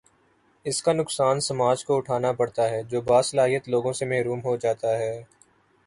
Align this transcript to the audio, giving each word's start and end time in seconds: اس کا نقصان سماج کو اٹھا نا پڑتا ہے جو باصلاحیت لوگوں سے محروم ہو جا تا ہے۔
اس 0.65 0.81
کا 0.83 0.93
نقصان 0.93 1.39
سماج 1.39 1.83
کو 1.85 1.97
اٹھا 1.97 2.17
نا 2.19 2.31
پڑتا 2.31 2.69
ہے 2.69 2.81
جو 2.83 3.01
باصلاحیت 3.01 3.69
لوگوں 3.69 3.93
سے 3.93 4.05
محروم 4.05 4.39
ہو 4.45 4.55
جا 4.57 4.73
تا 4.73 4.97
ہے۔ 4.99 5.15